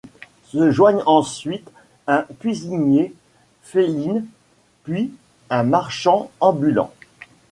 Se 0.47 0.71
joignent 0.71 1.03
ensuite 1.05 1.69
un 2.07 2.25
cuisinier 2.39 3.13
félyne 3.61 4.25
puis 4.83 5.11
un 5.51 5.61
marchand 5.61 6.31
ambulant. 6.39 6.91